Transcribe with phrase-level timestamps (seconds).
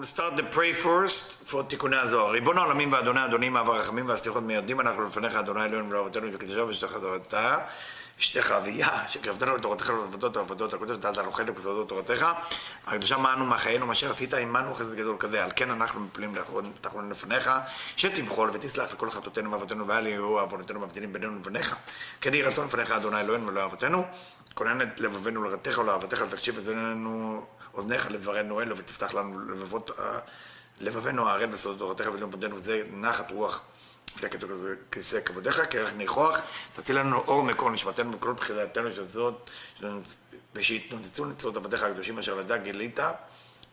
[0.00, 2.30] we'll start the pray first for תיקוני הזוהר.
[2.30, 6.92] ריבון העולמים ואדוני אדונים, אב הרחמים והסליחות מיידים אנחנו לפניך, אדוני אלוהינו ולאבותינו וקדשו ושתך
[7.00, 7.58] תורתה.
[8.18, 12.26] אשתך אביה, שקרבתנו לתורתך ולעבודות העבודות הקודש, נתת לנו חלק בסודות תורתך.
[12.86, 15.44] הקדושה מענו מחיינו, מה אשר עמנו חסד גדול כזה.
[15.44, 16.34] על כן אנחנו מפלים
[16.80, 17.50] תחרון לפניך,
[17.96, 21.76] שתמחול ותסלח לכל חטאותינו ואבותינו ואל יהיו עוונותינו מבדילים בינינו לבניך.
[22.20, 24.04] כן יהי רצון לפניך, אדוני אלוהינו ולא אבותינו.
[24.54, 29.90] כונן את לבבינו לרתך ולאהבתך, תקשיב אזנינו אוזניך לדברנו אלו, ותפתח לנו לבבות,
[30.80, 33.62] לבבינו הערל בסודות תורתך ולאום בדנו, זה נחת רוח.
[34.18, 36.40] כזה כיסא כבודיך, כרך ניחוח,
[36.76, 39.50] תציל לנו אור מקור נשמתנו בכל בחילתנו של זאת,
[40.54, 43.00] ושיתנוצצו נצרות עבדיך הקדושים אשר לדע גילית,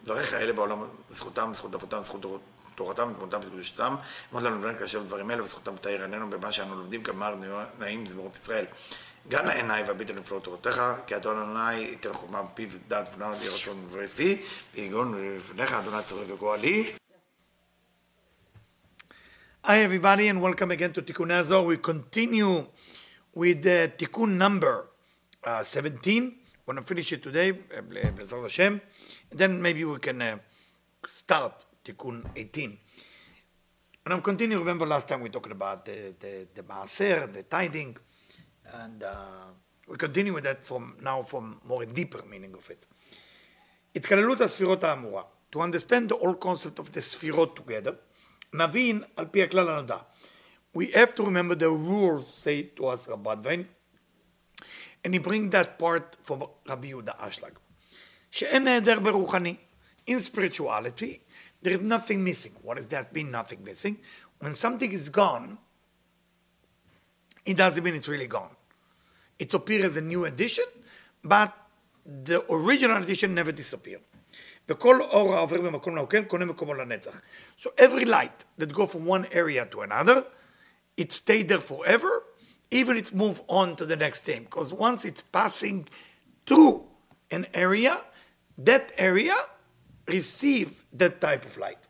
[0.04, 2.42] דבריך אלה בעולם, זכותם, זכות אבותם, זכות
[2.76, 3.96] תורתם, תמותם וקדושתם,
[4.34, 7.36] אמרת לנו לבן כאשר דברים אלה, וזכותם תאיר עינינו במה שאנו לומדים, כמר
[7.80, 8.66] נעים זמירות ישראל.
[9.32, 9.84] לעיניי
[11.08, 12.70] כי אדון עיניי ייתן חומה בפיו
[13.42, 13.88] לי רצון
[14.76, 16.94] ויגון לפניך אדוני
[19.64, 21.66] Hi everybody and welcome again to Tikkunei Zohar.
[21.66, 22.68] We continue
[23.36, 24.86] with uh, Tikkun number
[25.44, 26.36] uh, 17.
[26.66, 28.80] We're going to finish it today, eh, Blessed Hashem.
[29.30, 30.38] And then maybe we can uh,
[31.10, 32.78] start Tikkun 18.
[34.06, 34.62] And I'm continuing.
[34.62, 37.98] Remember last time we talked about the, the, the Maaser, the tiding.
[38.73, 39.15] and uh,
[39.89, 42.87] we continue with that from now from more deeper meaning of it.
[43.97, 45.23] התקללות הספירות האמורה.
[45.53, 47.95] To understand the whole concept of the ספירות together,
[48.53, 49.99] נבין על פי הכלל הנודע.
[50.75, 53.69] We have to remember the rules say to us Rabban Vein,
[55.05, 57.59] and he bring that part from Rabbi Yehuda Ashlag.
[58.31, 59.57] שאין נהדר ברוחני.
[60.07, 61.21] In spirituality,
[61.63, 62.55] there is nothing missing.
[62.63, 63.99] What does that mean, nothing missing?
[64.41, 65.59] When something is gone,
[67.45, 68.51] it doesn't mean it's really gone.
[69.39, 70.69] It appears as a new edition,
[71.25, 71.51] but
[72.25, 74.03] the original edition never disappeared.
[74.69, 77.21] וכל אור העובר במקום נוקן קונה מקומו לנצח.
[77.59, 80.25] So every light that go from one area to another,
[80.97, 82.23] it stay there forever,
[82.71, 84.45] even it's move on to the next thing.
[84.45, 85.89] Because once it's passing
[86.47, 86.85] through
[87.31, 87.95] an area,
[88.59, 89.37] that area
[90.09, 91.83] receive that type of light.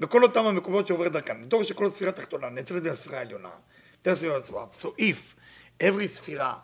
[0.00, 3.50] בכל אותם המקומות שעובר דרכם, בתור שכל ספירה תחתונה נעצרת בספירה העליונה,
[4.70, 5.36] so if
[5.80, 6.60] every ספירה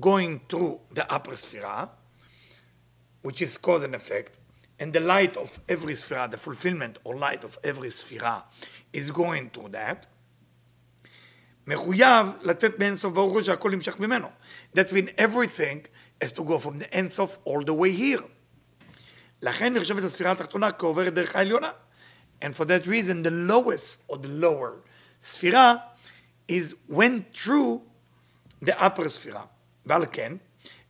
[0.00, 1.88] going through the upper ספירה,
[3.22, 4.38] which is cause and effect,
[4.78, 8.42] and the light of every sphere, the fulfillment or light of every sphere
[8.92, 10.06] is going through that,
[11.66, 14.28] מחויב לצאת מאינסוף ברוך הוא שהכל נמשך ממנו.
[14.74, 15.86] That's mean everything
[16.20, 18.24] has to go from the אינסוף all the way here.
[19.42, 21.70] לכן נחשבת הספירה התחתונה כעוברת דרך העליונה.
[22.42, 24.88] And for that reason, the lowest or the lower
[25.22, 25.76] ספירה
[26.48, 27.80] is went through
[28.64, 29.44] the upper ספירה.
[29.86, 30.32] ועל כן,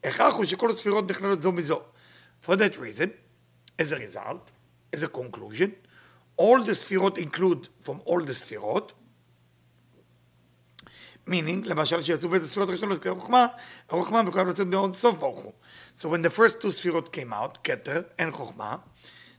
[0.04, 1.82] הכרח הוא שכל הספירות נכללות זו מזו.
[2.47, 3.10] For that reason,
[3.78, 4.53] as a result,
[4.92, 5.70] as a conclusion,
[6.36, 8.92] all the sfirot include from all the sfirot,
[11.26, 13.47] meaning, למשל שיצאו בית הספירות הראשונות כחוכמה,
[13.91, 15.53] החוכמה מחויב לצאת מאוד סוף ברוך הוא.
[15.97, 18.80] So when the first two sfirot came out, Keter and Chokhmah,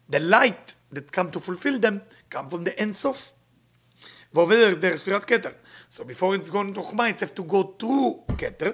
[0.09, 3.33] the light that come to fulfill them come from the Ein Sof.
[4.33, 5.49] ועובד דרך ספירת כתר.
[5.89, 8.71] So before it's going to חוכמה, it's have to go through כתר,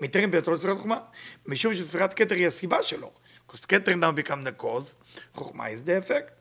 [0.00, 1.00] מתארים ביתו לספירת חוכמה,
[1.46, 3.10] משום שספירת כתר היא הסיבה שלו.
[3.52, 4.96] because Keter now become the cause,
[5.34, 6.32] חוכמה is the effect,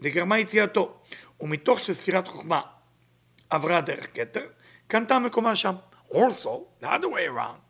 [0.00, 0.94] וגרמה יציאתו.
[1.40, 2.60] ומתוך שספירת חוכמה
[3.50, 4.46] עברה דרך כתר,
[4.86, 5.74] קנתה מקומה שם.
[6.12, 7.60] Also, the other way around.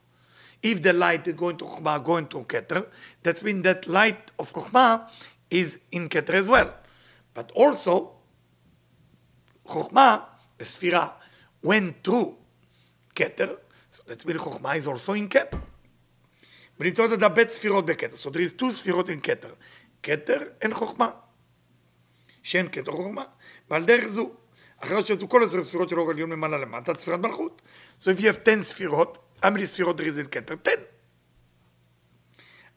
[0.63, 2.83] If the light is going to חוכמה, going to כתר,
[3.23, 4.97] that means that light of חוכמה
[5.51, 6.69] is in כתר as well.
[7.35, 8.11] But also,
[9.67, 10.19] חוכמה,
[10.59, 11.09] the ספירה,
[11.66, 12.36] went through
[13.16, 13.56] כתר,
[13.92, 15.58] so that means חוכמה is also in כתר.
[16.80, 18.16] ונמצאות עד הבית ספירות בכתר.
[18.16, 19.54] So there is two ספירות in כתר.
[20.04, 21.12] כתר אין חוכמה.
[22.44, 23.24] שאין כתר חוכמה.
[23.70, 24.32] ועל דרך זו,
[24.78, 27.62] אחרי שיצאו כל עשר ספירות של אור עליון ממעלה למטה, ספירת מלכות.
[28.02, 30.56] So if you have 10 ספירות, how many ספירות there is in כתר?
[30.66, 30.72] 10.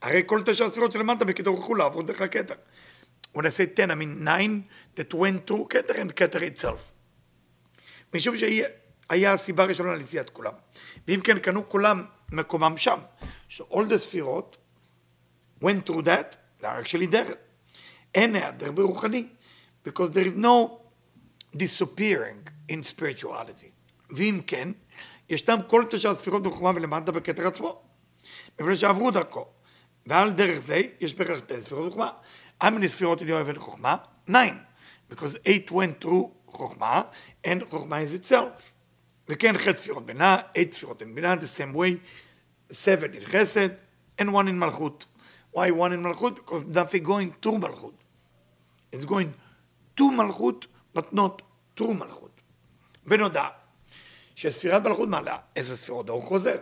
[0.03, 2.55] הרי כל תשע ספירות שלמטה בכתר הוכלו לעבור דרך הכתר.
[3.37, 4.63] When I say 10, I mean 9
[4.97, 7.02] that went through כתר and כתר itself.
[8.15, 10.53] משום שהיה הסיבה הראשונה ליציאת כולם.
[11.09, 12.99] ואם כן, קנו כולם מקומם שם.
[13.51, 14.57] So all the ספירות
[15.65, 17.35] went through that, they are actually there.
[18.15, 19.29] אין היעדר ברוחני,
[19.89, 20.71] because there is no
[21.57, 23.71] disappearing in spirituality.
[24.11, 24.69] ואם כן,
[25.29, 27.83] ישנם כל תשע ספירות בחוכמה ולמטה בכתר עצמו,
[28.61, 29.47] מפני שעברו דרכו.
[30.07, 31.97] ועל דרך זה יש בערך שתי ספירות
[32.63, 33.97] how many ספירות אני אוהב חוכמה?
[34.29, 34.72] nine.
[35.13, 37.03] Because eight went through חוכמה,
[37.45, 38.73] and חוכמה is itself.
[39.29, 41.99] וכן חטא ספירות בינה, eight ספירות אין בינה, the same way,
[42.73, 43.69] seven in חסד,
[44.19, 45.05] and one in מלכות.
[45.55, 46.37] Why one in Malchut?
[46.37, 47.99] Because nothing going to Malchut.
[48.91, 49.35] It's going
[49.97, 51.43] to Malchut, but not
[51.77, 52.31] through Malchut.
[53.07, 53.49] ונודע
[54.35, 56.57] שספירת מלכות מעלה איזה ספירות אור חוזר.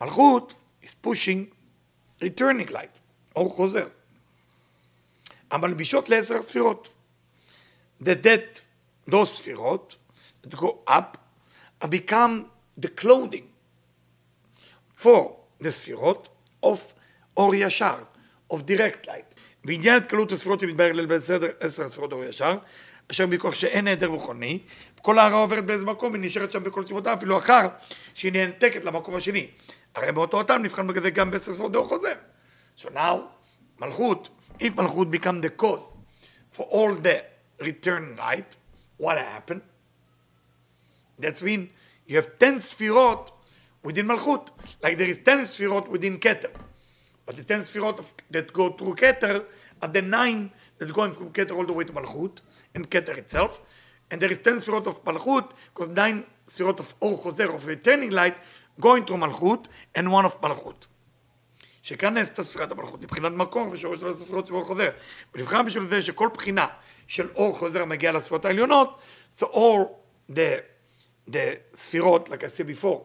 [0.00, 1.54] מלכות is pushing
[2.22, 2.98] returning light,
[3.36, 3.88] אור חוזר.
[5.50, 6.88] המלבישות לעשר ספירות.
[8.02, 8.60] The dead,
[9.06, 9.96] those ספירות,
[10.42, 11.18] that go up,
[11.88, 12.46] become
[12.78, 13.46] the clothing
[14.96, 16.28] for the ספירות
[16.64, 16.78] of
[17.36, 17.98] אור ישר,
[18.52, 19.36] of direct light.
[19.64, 22.58] ועניין התקלות הספירות שמתבהר ליל בסדר עשר הספירות אור ישר,
[23.10, 24.58] אשר מכוח שאין נעדר רוחני,
[25.02, 27.68] כל ההערה עוברת באיזה מקום, היא נשארת שם בכל צבאותה, אפילו אחר
[28.14, 29.46] שהיא נעתקת למקום השני.
[29.94, 32.12] הרי באותו הטעם נבחן בגלל זה גם בעשר ספירות דור חוזר.
[32.78, 33.16] So now,
[33.78, 34.28] מלכות,
[34.60, 35.94] if מלכות become the cause
[36.56, 38.54] for all the return ripe,
[38.96, 39.62] what happened?
[41.18, 41.70] That's mean
[42.06, 43.30] you have 10 Sfirot
[43.82, 44.48] within Malchut,
[44.82, 46.50] like there is 10 Sfirot within Keter.
[47.24, 49.44] But the 10 Sfirot of, that go through Keter
[49.82, 52.38] are the 9 that go from Keter all the way to Malchut
[52.74, 53.60] and Keter itself.
[54.10, 58.10] And there is 10 Sfirot of Malchut, because 9 Sfirot of Or Choser, of returning
[58.10, 58.36] light,
[58.78, 60.86] going to Malchut, and one of Malchut.
[61.86, 64.90] שכאן נעשתה ספירת המלכות, מבחינת מקום ושורש של הספירות אור חוזר.
[65.34, 66.66] ונבחר בשביל זה שכל בחינה
[67.06, 68.98] של אור חוזר מגיע לספירות העליונות,
[69.38, 69.78] so all
[70.30, 70.60] the,
[71.30, 71.36] the
[71.74, 73.00] ספירות, like I said before,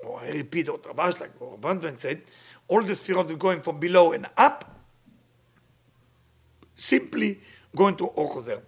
[0.00, 2.16] or I repeat what Rabash like, or Brandven said,
[2.68, 4.64] all the ספירות that going from below and up,
[6.76, 7.38] simply
[7.76, 8.58] going to אור חוזר.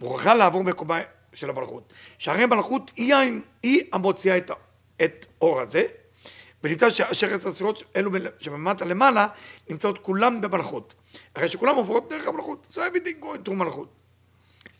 [0.00, 1.00] מוכרחה לעבור מקומה
[1.34, 1.92] של המלכות.
[2.18, 4.50] שהרי מלכות היא, המוציאה את,
[5.04, 5.86] את אור הזה,
[6.64, 9.28] ונמצא שאשר עשר הספירות אלו שממטה למעלה,
[9.70, 10.94] נמצאות כולם במלכות.
[11.34, 12.68] הרי שכולם עוברות דרך המלכות.
[12.70, 13.88] So everything going through מלכות.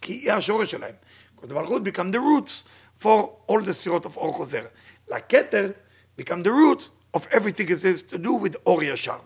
[0.01, 0.95] כי היא השורש שלהם.
[1.37, 2.65] because the מלכות become the roots
[3.03, 4.65] for all the ספירות of אור חוזר.
[5.09, 5.71] לכתר
[6.21, 9.19] become the roots of everything it has to do with אור ישר.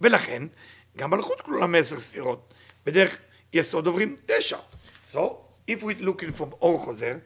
[0.00, 0.42] ולכן,
[0.96, 2.54] גם מלכות כלולה מעשר ספירות.
[2.86, 3.18] בדרך
[3.52, 4.58] יסוד עוברים תשע.
[5.10, 5.18] So,
[5.70, 7.16] if we're looking for אור חוזר,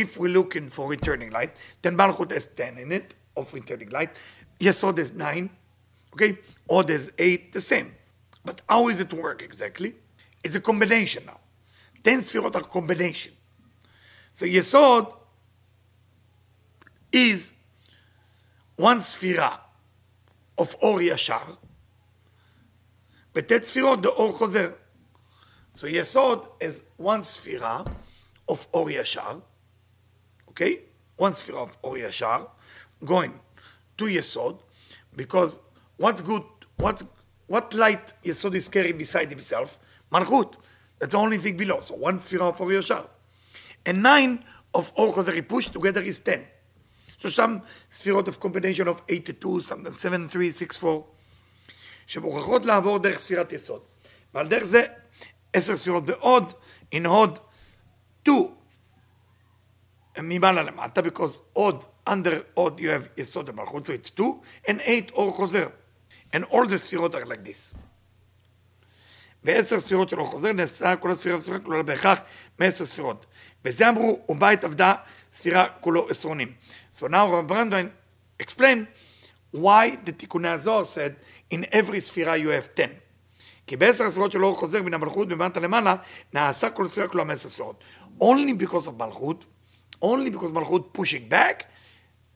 [0.00, 4.15] if we're looking for returning light, then מלכות has 10 in it, of returning light.
[4.59, 5.49] Yesod is 9,
[6.13, 6.37] okay?
[6.69, 7.93] Od is 8, the same.
[8.45, 9.95] But how is it work exactly?
[10.43, 11.39] It's a combination now.
[12.03, 13.33] 10 sfirot are combination.
[14.31, 15.15] So Yesod
[17.11, 17.53] is
[18.75, 19.59] one sfira
[20.57, 21.57] of Or Yashar,
[23.33, 24.75] ותת ספירות the Or Chozer.
[25.73, 27.89] So Yesod is one sfira
[28.47, 29.41] of Or Yashar,
[30.49, 30.81] okay?
[31.17, 32.49] One sfira of Or Yashar,
[33.03, 33.39] going
[33.97, 34.59] to Yesod,
[35.15, 35.59] because
[35.97, 36.43] what's good,
[36.77, 37.03] what,
[37.47, 39.79] what light Yesod is carrying beside himself?
[40.11, 40.55] Malchut.
[40.99, 41.81] That's the only thing below.
[41.81, 43.07] So one sfira for Yashar.
[43.85, 44.43] And nine
[44.73, 46.45] of Or Chazari push together is ten.
[47.17, 47.61] So some
[47.91, 51.03] ספירות of combination of 82, some 7, 3, 6, 4,
[52.07, 53.81] שמוכרחות לעבור דרך ספירת יסוד.
[54.33, 54.83] ועל דרך זה
[55.53, 56.53] עשר ספירות בעוד,
[56.95, 57.39] in הוד
[58.23, 58.47] 2
[60.19, 64.25] ממעלה למטה, because עוד, under עוד you have יסוד המלכות, so it's 2,
[64.67, 65.67] and 8 אור חוזר.
[66.33, 67.75] And all the ספירות are like this.
[69.43, 72.19] ועשר ספירות של אור חוזר, נעשה כל הספירה בספירה כלולה בהכרח
[72.59, 73.25] מעשר ספירות.
[73.65, 74.95] וזה אמרו, ובית עבדה
[75.33, 76.53] ספירה כולו עשרונים.
[76.95, 77.89] So now Rav Brandwein
[78.43, 78.85] explain
[79.55, 81.13] why the תיקוני הזוהר said,
[81.53, 82.85] in every ספירה you have 10.
[83.67, 85.95] כי בעשר הספירות של אור חוזר מן המלכות ומטה למעלה,
[86.33, 87.83] נעשה כל ספירה כלולה מעשר ספירות.
[88.21, 89.45] Only because of מלכות,
[90.03, 91.63] only because מלכות pushing back,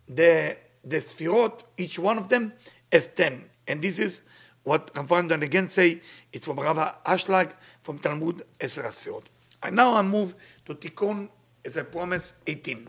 [0.09, 2.53] the the spherot, each one of them,
[2.91, 3.49] as ten.
[3.67, 4.23] And this is
[4.65, 6.01] what Rav Brandwein again say.
[6.33, 9.25] It's from Rav Ashlag from Talmud Eser Sfirot.
[9.63, 10.35] And now I move
[10.67, 11.29] to Tikkun,
[11.65, 12.89] as I promise 18.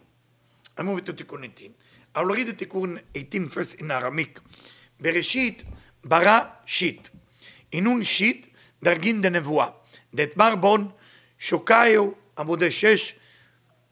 [0.77, 1.73] I move to Tikkun 18.
[2.15, 4.39] I'll read the Tikkun 18 first in Aramaic.
[5.01, 5.63] Bereshit
[6.03, 7.09] bara shit.
[7.71, 8.49] Inun shit
[8.83, 9.67] de דנבואה.
[10.13, 10.91] דתמר בון,
[11.39, 13.15] שוקיו, amude shesh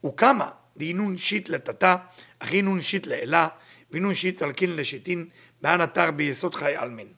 [0.03, 0.60] ukama.
[0.76, 1.96] דאינון שיט לטאטא,
[2.38, 3.48] אך אינון שיט לאלה,
[3.90, 5.28] ואינון שיט תלקין לשיטין,
[5.62, 7.12] באן אתר ביסוד חי עלמין.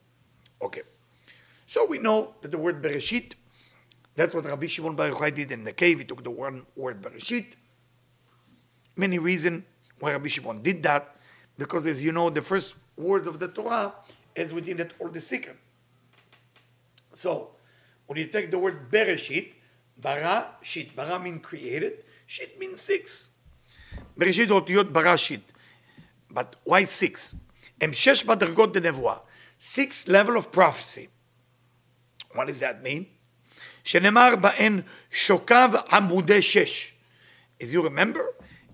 [0.60, 0.82] Okay.
[1.66, 3.34] So we know that the word Bereshit,
[4.16, 5.98] that's what Rabbi Shimon Bar Yochai did in the cave.
[5.98, 7.54] He took the one word Bereshit.
[8.96, 9.64] Many reasons
[10.00, 11.16] why Rabbi Shimon did that,
[11.58, 13.94] because as you know, the first words of the Torah
[14.34, 15.56] is within it all the secret.
[17.12, 17.50] So
[18.06, 19.54] when you take the word Bereshit,
[19.96, 23.28] bara shit, bara means created, shit means six.
[24.16, 25.52] בראשית האותיות ברא שיט.
[26.30, 27.34] But why six?
[27.80, 29.16] הם שש בדרגות דנבואה.
[29.60, 31.08] Six level of prophecy.
[32.34, 33.04] What does that mean?
[33.84, 34.80] שנאמר בהן
[35.10, 36.92] שוקיו עמודי שש.
[37.60, 38.22] As you remember,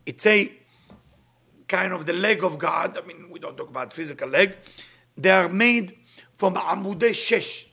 [0.06, 0.50] it's a
[1.68, 2.98] kind of the leg of God.
[2.98, 4.54] I mean, we don't talk about physical leg.
[5.16, 5.96] They are made
[6.36, 7.66] from Amudei Shesh.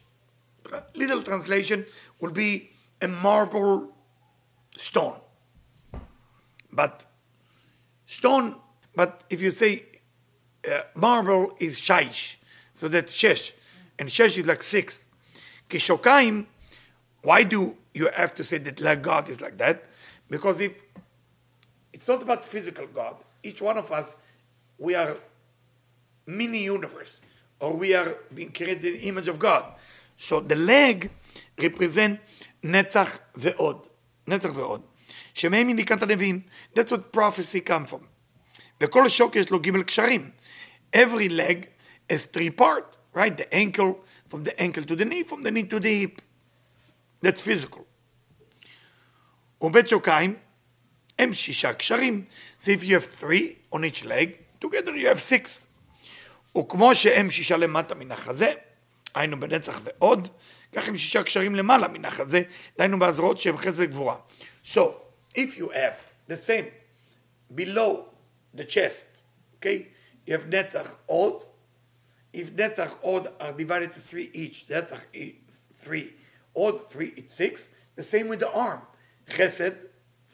[0.96, 1.86] Little translation
[2.20, 2.72] will be
[3.02, 3.94] a marble
[4.78, 5.18] stone.
[6.72, 7.06] But
[8.07, 8.57] Stone,
[8.95, 9.85] but if you say
[10.67, 12.37] uh, marble is shaish,
[12.73, 13.53] so that's shesh,
[13.99, 15.07] and shesh is like six.
[15.69, 16.47] Kishokaim,
[17.23, 19.85] why do you have to say that like God is like that?
[20.31, 20.73] Because if
[21.93, 24.17] it's not about physical God, each one of us,
[24.79, 25.17] we are
[26.27, 27.23] mini universe,
[27.61, 29.65] or we are being created in image of God.
[30.17, 31.11] So the leg
[31.59, 32.21] represents
[32.63, 33.87] netzach ve'od,
[34.27, 34.83] netzach ve'od.
[35.37, 36.41] שמהם היא נקראת הנביאים.
[36.75, 38.05] That's what prophecy come from.
[38.81, 40.31] וכל שוק יש לו ג' קשרים.
[40.97, 41.67] Every leg
[42.13, 43.37] has three part, right?
[43.37, 46.23] The ankle, from the ankle to the knee, from the knee to the hip.
[47.23, 47.81] That's physical.
[49.61, 50.35] ובית שוקיים
[51.19, 52.25] הם שישה קשרים.
[52.61, 54.29] So if you have three on each leg,
[54.65, 55.67] together you have six.
[56.59, 58.53] וכמו שהם שישה למטה מן החזה,
[59.15, 60.29] היינו בנצח ועוד,
[60.73, 62.43] כך הם שישה קשרים למעלה מן החזה,
[62.79, 64.17] דהיינו בהזרועות שהם חסד וגבורה.
[64.65, 65.06] So,
[65.37, 66.67] if you have the same
[67.55, 68.07] below
[68.55, 69.23] the chest,
[69.57, 69.87] okay,
[70.27, 71.43] you have נצח עוד,
[72.35, 75.01] if נצח עוד are divided to three each, נצח
[75.85, 76.11] three,
[76.53, 78.81] עוד three, it's six, the same with the arm,
[79.31, 79.73] חסד,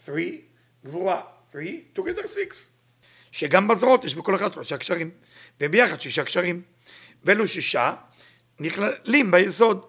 [0.06, 0.42] three,
[0.84, 2.68] גבורה, three, together six.
[3.32, 5.10] שגם בזרועות יש בכל אחד שלושה קשרים,
[5.60, 6.62] וביחד שישה קשרים.
[7.24, 7.94] ואלו שישה
[8.60, 9.86] נכללים ביסוד.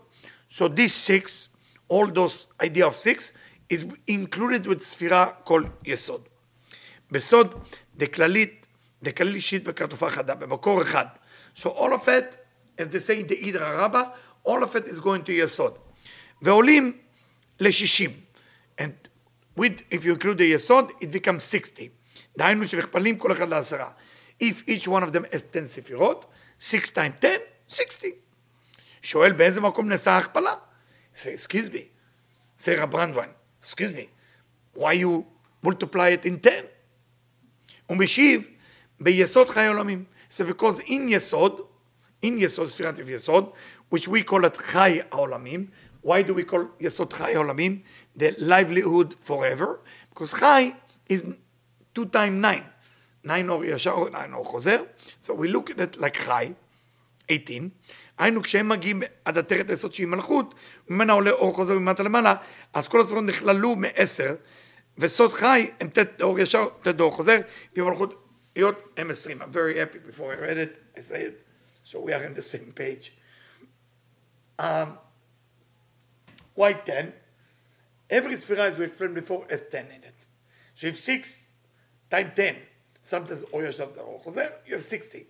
[0.50, 1.48] So this six,
[1.90, 3.34] all those idea of six,
[3.73, 6.29] is included with ספירה כל יסוד.
[7.11, 7.55] בסוד
[7.97, 8.67] דכללית,
[9.03, 11.07] דכליל אישית בכרטופה חדה, במקור אחד.
[11.57, 12.37] So all of it,
[12.79, 14.03] as they say in the אידרא רבה,
[14.49, 15.79] all of it is going to יסוד.
[16.43, 16.99] ועולים
[17.61, 18.11] ל-60.
[18.79, 18.93] And
[19.57, 21.89] with, if you include the יסוד, it becomes 60.
[22.39, 23.91] דהיינו שנכפלים כל אחד לעשרה.
[24.43, 26.27] If each one of them has 10 ספירות,
[26.61, 27.29] 6 times 10,
[27.69, 28.11] 60.
[29.03, 30.55] שואל באיזה מקום נעשה ההכפלה?
[31.15, 31.83] excuse me,
[32.61, 33.29] say רב ברנדווין,
[33.63, 34.09] excuse me,
[34.75, 35.25] why you
[35.63, 36.67] multiply it in 10?
[37.87, 38.49] הוא משיב,
[39.01, 40.05] ביסוד חיי עולמים.
[40.31, 41.61] So because in יסוד,
[42.25, 43.53] in יסוד, ספירת יסוד,
[43.95, 45.67] which we call it חי העולמים,
[46.05, 47.83] why do we call יסוד חי העולמים?
[48.19, 49.81] The livelihood forever,
[50.15, 50.73] because חי
[51.13, 51.23] is
[51.95, 52.63] 2 times 9.
[53.23, 54.83] 9 אור ישר, 9 אור חוזר,
[55.23, 56.53] so we look at it like חי,
[57.31, 57.69] 18,
[58.24, 60.56] היינו כשהם מגיעים עד עטרת היסוד שהיא מלכות,
[60.90, 62.36] ממנה עולה אור חוזר ממטה למעלה,
[62.74, 64.36] אז כל הספרות נכללו מעשר,
[64.98, 67.38] וסוד חי הם ט' אור ישר, ט' אור חוזר,
[67.76, 69.42] ומלכות היות הם עשרים.
[69.42, 71.46] I'm very happy before I read it, I say it,
[71.84, 73.12] so we are on the same page.
[74.60, 74.98] Um,
[76.56, 77.12] why 10?
[78.10, 80.28] Every ספירה, as we explained before, has 10 in it.
[80.76, 81.46] So if 6
[82.10, 82.56] times 10,
[83.04, 85.26] sometimes אור ישר, אור חוזר, you have 60.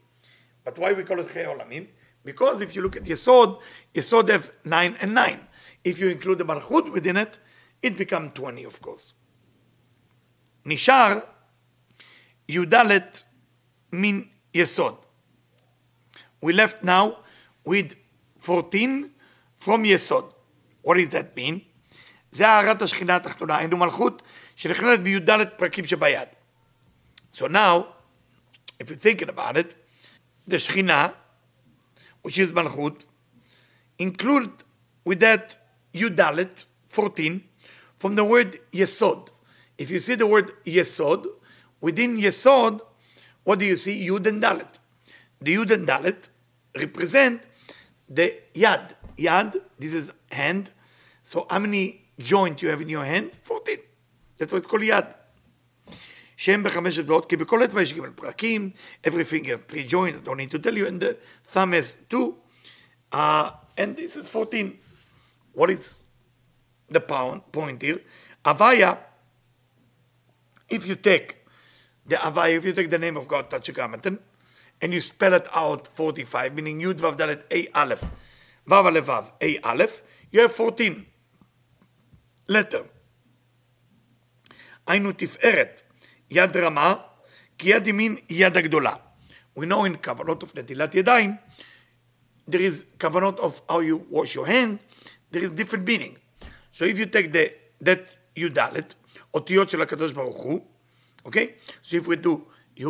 [0.65, 1.87] But why we call it חיי עולמים?
[2.24, 3.58] Because if you look at Yesod,
[3.94, 5.40] Yesod have 9 and 9.
[5.84, 7.38] If you include the Malchut within it,
[7.82, 9.14] it becomes 20 of course.
[10.66, 11.18] נשאר
[12.48, 12.74] י"ד
[13.92, 14.22] מן
[14.54, 14.96] יסוד.
[16.42, 17.16] We left now
[17.64, 17.94] with
[18.40, 19.10] 14
[19.58, 20.32] from יסוד.
[20.82, 21.60] What does that mean?
[22.32, 24.22] זה הערת השכינה התחתונה, היינו מלכות
[24.56, 26.28] שנכללת בי"ד פרקים שביד.
[27.32, 27.86] So now,
[28.80, 29.74] if you're thinking about it,
[30.46, 31.14] the Shekhinah,
[32.23, 33.05] which is Malchut,
[33.99, 34.51] include
[35.05, 35.57] with that
[35.93, 37.43] Yudalet, 14,
[37.97, 39.29] from the word Yesod.
[39.77, 41.27] If you see the word Yesod,
[41.79, 42.81] within Yesod,
[43.43, 44.07] what do you see?
[44.07, 44.79] Yud and Dalet.
[45.41, 46.29] The Yud and Dalet
[46.77, 47.43] represent
[48.09, 48.91] the Yad.
[49.17, 50.71] Yad, this is hand.
[51.21, 53.37] So how many joint you have in your hand?
[53.43, 53.77] 14.
[54.37, 55.13] That's why it's called Yad.
[56.36, 58.70] שהם בחמשת ועוד, כי בכל אצבע יש ג' פרקים,
[59.06, 61.16] every finger, three joint, I don't need to tell you, and the
[61.52, 62.36] thumb has two,
[63.12, 64.78] uh, and this is 14.
[65.52, 66.06] What is
[66.90, 68.00] the point here?
[68.44, 68.98] Avaya,
[70.68, 71.38] if you take
[72.06, 74.18] the Avaya, if you take the name of God, Tachikamantan,
[74.80, 78.04] and you spell it out 45, meaning Yud Vav Dalet A Aleph,
[78.68, 81.06] Vav Aleph Vav A Aleph, you have 14
[82.48, 82.84] letter.
[84.86, 85.82] היינו תפארת,
[86.32, 86.94] יד רמה,
[87.58, 88.94] כי יד ימין היא יד הגדולה.
[89.58, 91.36] We know in כוונות of נטילת ידיים,
[92.50, 94.78] there is כוונות of how you wash your hand,
[95.32, 96.16] there is different meaning.
[96.70, 97.52] So if you take the,
[97.84, 98.58] that י"ד,
[99.34, 100.66] אותיות של הקדוש ברוך הוא,
[101.24, 101.46] אוקיי?
[101.46, 101.86] Okay?
[101.86, 102.28] So if we do
[102.76, 102.86] י',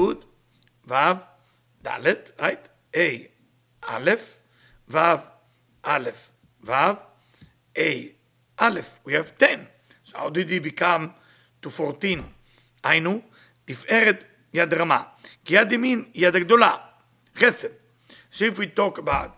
[0.87, 0.93] ו',
[1.83, 2.69] ד', right?
[2.95, 2.99] A,
[3.83, 4.11] א',
[4.89, 4.99] ו',
[5.83, 6.11] א',
[6.65, 7.09] ו',
[7.79, 8.13] A,
[8.59, 9.67] א', we have 10.
[10.03, 11.13] So how did he become
[11.63, 12.23] to 14?
[12.85, 13.21] היינו,
[13.65, 15.03] תפארת יד רמה,
[15.45, 16.77] כי יד ימין היא יד הגדולה,
[17.37, 17.69] חסד.
[18.33, 19.31] So if we talk about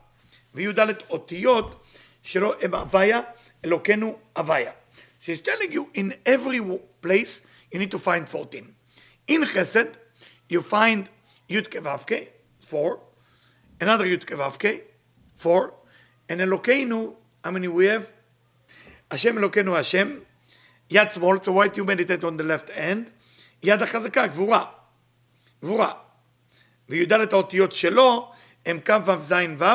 [0.54, 0.78] וי"ד
[1.10, 1.86] אותיות
[2.22, 3.20] שלו הם הוויה,
[3.64, 4.72] אלוקינו הוויה.
[5.20, 6.60] She's telling you in every
[7.02, 7.42] place
[7.72, 8.74] you need to find 14.
[9.28, 9.96] In Chesed,
[10.48, 11.10] you find
[11.48, 12.28] Yud Kevavke,
[12.60, 12.98] 4,
[13.80, 14.80] another Yud Kevavke,
[15.36, 15.72] 4,
[16.28, 17.14] and Elokeinu,
[17.44, 18.10] how many we have?
[19.10, 20.22] Hashem Elokeinu Hashem,
[20.90, 23.12] Yad small, so why do you meditate on the left hand?
[23.63, 24.65] יד החזקה, גבורה.
[25.63, 25.91] גבורה.
[26.89, 28.31] וי"ד האותיות שלו
[28.65, 29.65] הם כ"ו ז' ו'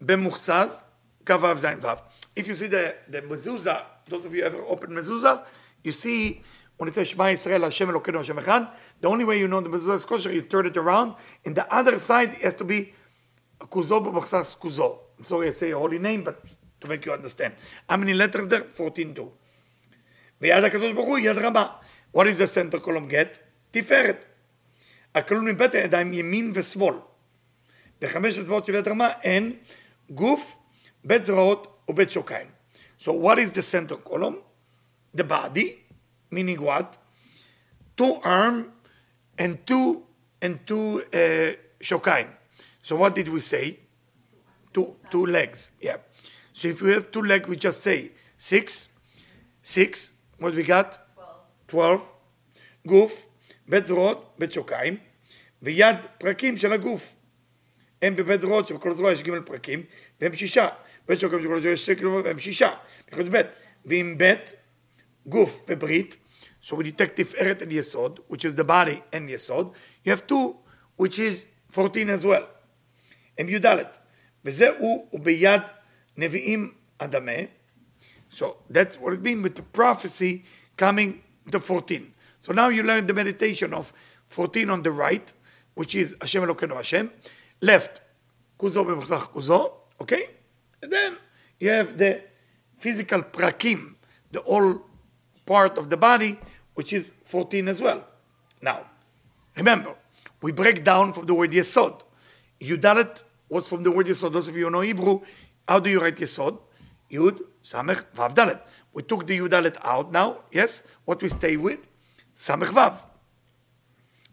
[0.00, 0.80] במוחסז,
[1.26, 2.14] כ"ו ז' ו'.
[2.36, 5.44] If you see the, the mezuzah, those of you ever open mezuzah,
[5.84, 6.42] you see
[6.76, 9.68] when it says Shema Yisrael, Hashem Elokeinu Hashem Echad, the only way you know the
[9.68, 11.14] mezuzah is kosher, you turn it around,
[11.44, 12.92] and the other side has to be
[13.60, 14.98] kuzo b'mochsas kuzo.
[15.18, 16.42] I'm sorry I say a holy name, but
[16.80, 17.54] to make you understand.
[17.88, 18.64] How many letters there?
[18.64, 19.32] 14 too.
[20.40, 21.66] ויד הקדוש ברוך הוא יד רבה.
[22.13, 23.37] What is the center column get?
[23.71, 24.25] תפארת.
[25.15, 26.95] הכלול מבית הידיים ימין ושמאל.
[28.01, 29.53] בחמש אצבעות של יד רמה אין
[30.09, 30.57] גוף,
[31.03, 32.47] בית זרועות ובית שוקיים.
[32.99, 34.35] So what is the center column?
[35.15, 35.67] The body,
[36.31, 36.97] meaning what?
[37.97, 38.73] Two arm
[39.37, 40.03] and two
[40.41, 42.29] and two uh, shokayim.
[42.83, 43.79] So what did we say?
[44.73, 45.71] Two two legs.
[45.81, 45.97] Yeah.
[46.53, 48.89] So if we have two legs, we just say six,
[49.61, 50.11] six.
[50.37, 50.89] What we got?
[51.73, 51.97] 12.
[52.85, 53.25] גוף,
[53.67, 54.97] בית זרועות, בית שוקיים,
[55.61, 57.15] ויד פרקים של הגוף.
[58.01, 59.83] הם בבית זרועות שבכל זרוע יש ג' פרקים,
[60.21, 60.67] והם שישה.
[61.07, 62.75] בית שוקיים שבכל זרוע יש שקל והם שישה.
[63.15, 63.47] בית בית.
[63.85, 64.53] ועם בית,
[65.25, 66.15] גוף וברית,
[66.61, 69.73] so we detect תפארת and יסוד, which is the body and יסוד,
[70.05, 70.55] you have two,
[71.01, 72.43] which is 14 as well.
[73.37, 73.65] הם י"ד.
[74.45, 75.61] וזה הוא, וביד
[76.17, 77.31] נביאים אדמה.
[78.31, 80.43] So that's what it means with the prophecy
[80.77, 82.12] coming to 14.
[82.38, 83.92] So now you learn the meditation of
[84.28, 85.32] 14 on the right,
[85.74, 87.10] which is Hashem Elokeinu Hashem.
[87.60, 88.00] Left,
[88.58, 90.28] Kuzo b'machzach Kuzo, okay?
[90.82, 91.16] And then
[91.58, 92.22] you have the
[92.76, 93.94] physical prakim,
[94.32, 94.84] the whole
[95.46, 96.38] part of the body,
[96.74, 98.04] which is 14 as well.
[98.60, 98.86] Now,
[99.56, 99.94] remember,
[100.42, 102.02] we break down from the word Yesod.
[102.60, 104.32] Yudalet was from the word Yesod.
[104.32, 105.20] Those of you who know Hebrew,
[105.68, 106.58] how do you write Yesod?
[107.10, 108.60] Yud, Samech, Vav, Dalet.
[108.94, 110.84] We took the Yudalet out now, yes?
[111.04, 111.80] What we stay with?
[112.36, 112.54] ס"ו.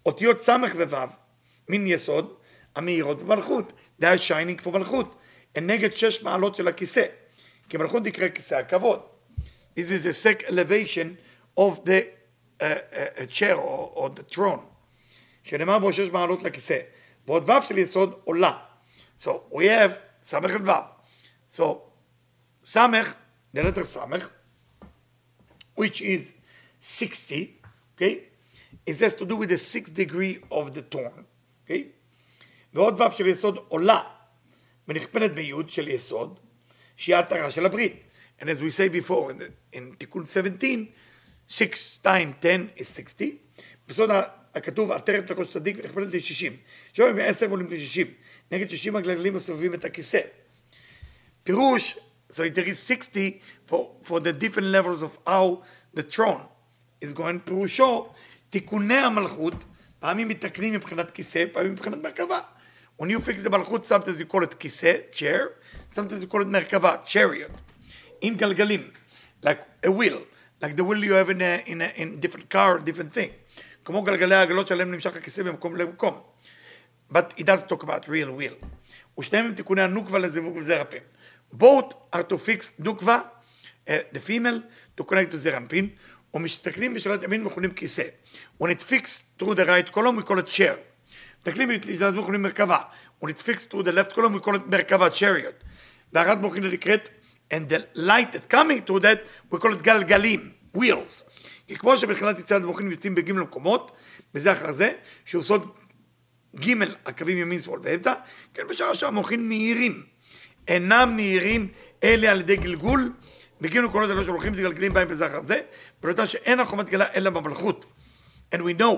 [0.05, 0.51] אותיות ס"ו
[1.69, 2.33] מן יסוד
[2.75, 3.73] המאירות במלכות.
[4.01, 5.15] Are shining for מלכות.
[5.55, 7.05] הן נגד שש מעלות של הכיסא.
[7.69, 8.99] כי מלכות נקרא כיסא הכבוד.
[9.75, 11.17] This is the second elevation
[11.59, 12.07] of the
[12.59, 14.59] uh, uh, chair or, or the throne.
[15.43, 16.79] שנאמר בו שש מעלות לכיסא.
[17.27, 18.57] ועוד ו' של יסוד עולה.
[19.21, 19.91] So we have
[20.23, 20.71] סמך ו'.
[21.57, 21.63] So
[22.65, 23.13] סמך,
[23.55, 24.29] the letter סמך,
[25.75, 26.33] which is
[26.79, 27.59] 60,
[27.95, 28.23] okay?
[28.85, 31.25] It has to do with the sixth degree of the tone,
[31.65, 31.85] okay?
[32.73, 34.01] ועוד ו' של יסוד עולה
[34.87, 36.39] ונכפלת ביוד של יסוד,
[36.97, 37.93] שהיא ההתרה של הברית.
[38.39, 40.69] And as we say before in, in תיקון 17,
[41.47, 43.37] 6 times 10 is 60.
[43.87, 44.09] בסוד
[44.55, 46.53] הכתוב עטרת לכל צדיק ונכפלת ל-60.
[46.89, 48.07] עכשיו מ-10 עולים ל-60.
[48.51, 50.19] נגד 60 הגלגלים מסובבים את הכיסא.
[51.43, 51.97] פירוש,
[52.30, 55.62] so there is 60 for, for the different levels of how
[55.94, 56.42] the throne
[57.00, 58.08] is going, פירושו
[58.50, 59.64] תיקוני המלכות,
[60.00, 62.40] פעמים מתקנים מבחינת כיסא, פעמים מבחינת מרכבה.
[62.98, 65.50] When you fix the מלכות, sometimes you call it כיסא, chair,
[65.94, 67.52] sometimes you call it מרכבה, chariot.
[68.20, 68.90] עם גלגלים,
[69.42, 70.18] like a wheel,
[70.62, 73.30] like the wheel you have in a, in a in different car, different thing.
[73.84, 76.20] כמו גלגלי העגלות שעליהם נמשך הכיסא במקום למקום.
[77.12, 78.66] But it doesn't talk about real wheel.
[79.18, 81.00] ושניהם הם תיקוני הנוקבה לזיווג וזרע פין.
[81.53, 83.19] Both are to fix נוקבה,
[83.87, 84.61] uh, the female,
[84.97, 85.89] to connect to זרע פין,
[86.33, 88.03] ומשתכלים בשאלת ימין מכונים כיסא.
[88.63, 90.75] When it fixed through the right column we call it chair.
[91.45, 92.81] בשאלת מכונים מרכבה.
[93.23, 95.63] When it's fixed through the left column we call it מרכבה, chariot.
[96.13, 97.09] והרת מוכין נקראת,
[97.51, 99.19] and the light that coming through that
[99.51, 101.23] we call it גלגלים, wheels.
[101.67, 103.91] כי כמו שבתחילת יציאת המוחין יוצאים בג' מקומות,
[104.33, 104.91] בזה אחר זה,
[105.39, 105.71] סוד
[106.59, 106.73] ג'
[107.05, 108.13] הקווים ימין שמאל ואמצע,
[108.53, 110.03] כן בשעה שהמוחין מהירים.
[110.68, 111.68] אינם מהירים
[112.04, 113.12] אלה על ידי גלגול,
[113.60, 115.60] בגין עקרונות אלו שהולכים מתגלגלים בהם בזה אחר זה,
[116.02, 117.84] בראותה שאין החומה מתגלה אלא במלכות.
[118.54, 118.96] And we know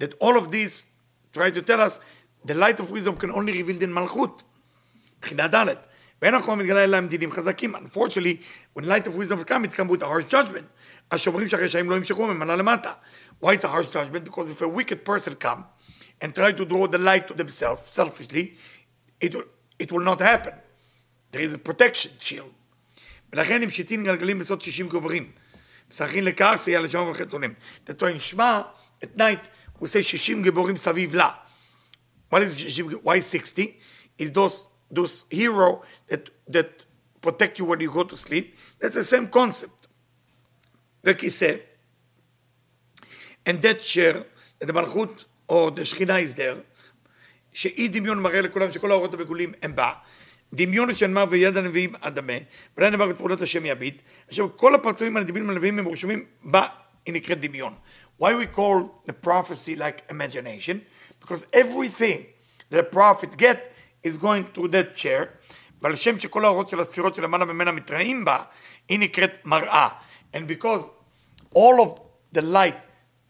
[0.00, 0.84] that all of these
[1.32, 2.00] try to tell us
[2.44, 4.42] the light of wisdom can only reveal in מלכות,
[5.18, 5.74] מבחינה ד'
[6.22, 7.74] ואין החומה מתגלה אלא עם דינים חזקים.
[7.74, 8.36] Unfortunately,
[8.74, 10.66] when light of wisdom come, it come with a harsh judgment.
[11.10, 12.92] אז שאומרים שהרשעים לא ימשכו ממנה למטה.
[13.42, 14.24] Why it's a harsh judgment?
[14.24, 15.64] Because if a wicked person come
[16.20, 18.54] and try to draw the light to themselves selfishly,
[19.20, 19.34] it,
[19.78, 20.54] it will not happen.
[21.31, 22.51] There is a protection shield.
[23.33, 25.31] ולכן אם שיטין גלגלים בסוד 60 גוברים.
[25.91, 27.53] משחקים לקר, סייע לשמם ולחיצונים.
[27.85, 28.63] That's why in Shema,
[29.03, 29.39] at night,
[29.79, 31.29] we say 60 גיבורים סביב לה.
[32.33, 32.99] What is 60?
[33.03, 33.77] Why 60?
[34.19, 36.83] Is those those hero that that
[37.21, 38.57] protect you when you go to sleep.
[38.79, 39.87] That's the same concept.
[41.03, 41.55] וכיסא,
[43.45, 44.23] and that chair,
[44.59, 46.61] that מלכות or the שכינה is there,
[47.53, 49.91] שאי דמיון מראה לכולם שכל האורות המגולים הם בה,
[50.52, 52.32] דמיון שנאמר ויד הנביאים אדמה,
[52.76, 54.02] ולא נאמר את פעולות השם יביט.
[54.28, 56.66] עכשיו כל הפרצומים הנדיבים הנביאים הם רשומים בה,
[57.06, 57.74] היא נקראת דמיון.
[58.20, 60.80] Why we call the prophecy like imagination?
[61.20, 62.26] Because everything
[62.70, 63.58] that a prophet get
[64.02, 65.26] is going through that chair,
[65.82, 68.42] ועל שם שכל האורות של הספירות שלמעלה ממנה מתראים בה,
[68.88, 69.88] היא נקראת מראה.
[70.34, 70.90] And because
[71.54, 72.00] all of
[72.38, 72.80] the light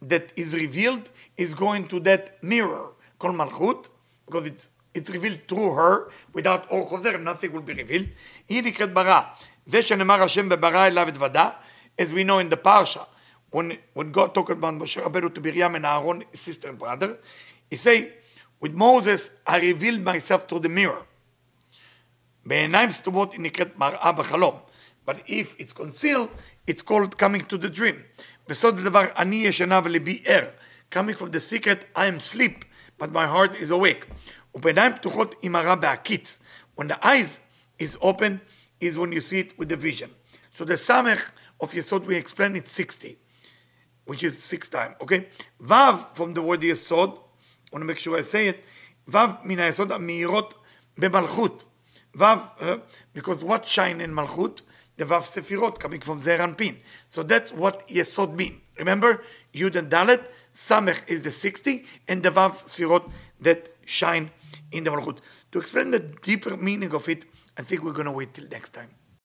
[0.02, 3.88] that is revealed is going to that mirror called מלכות,
[4.26, 8.08] because it's, it's revealed through her, without אור חוזר, nothing will be revealed.
[8.48, 9.20] היא נקראת ברא.
[9.66, 11.50] זה שנאמר השם בברא אליו אתוודה,
[12.00, 13.06] as we know in the parsha,
[13.50, 17.18] when, when God talked about Moshe Rabbeinu to Miriam and Aaron, his sister and brother,
[17.70, 18.12] he say,
[18.60, 21.02] with Moses I revealed myself through the mirror.
[22.46, 24.58] בעיניים סתומות היא נקראת מראה בחלום.
[25.04, 26.30] But if it's concealed,
[26.66, 27.96] it's called coming to the dream.
[28.48, 30.44] בסוד הדבר, אני ישנה ולבי ער.
[30.90, 32.64] Coming from the secret, I am sleep,
[32.98, 34.06] but my heart is awake.
[34.54, 36.38] ובעיניים פתוחות היא מראה בהקיץ.
[36.78, 37.40] When the eyes
[37.78, 38.40] is open,
[38.80, 40.10] is when you see it with the vision.
[40.52, 43.18] So the samech of יסוד, we explain it 60,
[44.04, 45.28] which is six time, okay?
[45.60, 47.18] vav from the word יסוד, I
[47.72, 48.64] want to make sure I say it,
[49.08, 50.54] vav מן היסוד המאירות
[50.98, 51.64] במלכות.
[52.16, 52.78] vav, uh,
[53.12, 54.62] because what shine in מלכות?
[54.96, 56.78] The vav sefirot coming from Zer Pin.
[57.06, 58.60] So that's what יסוד mean.
[58.78, 59.22] Remember,
[59.54, 64.30] Yud and Dalet, Samech is the 60, and the vav sefirot that shine
[64.71, 65.19] in the Malchut.
[65.51, 67.25] To explain the deeper meaning of it,
[67.57, 68.89] I think we're going to wait till next time.